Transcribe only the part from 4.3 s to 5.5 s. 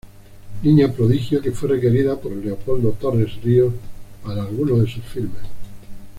algunos de sus filmes.